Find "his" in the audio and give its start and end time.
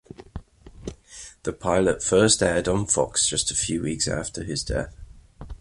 4.43-4.63